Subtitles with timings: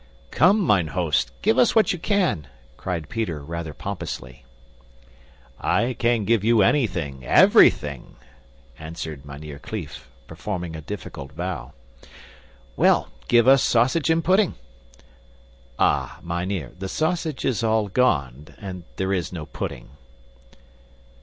[0.31, 1.31] "Come, mine host!
[1.43, 4.43] Give us what you can!" cried Peter rather pompously.
[5.59, 8.15] "I can give you anything everything,"
[8.79, 11.73] answered Mynheer Kleef, performing a difficult bow.
[12.75, 14.55] "Well, give us sausage and pudding."
[15.77, 18.83] "Ah, mynheer, the sausage is all gone.
[18.95, 19.91] There is no pudding."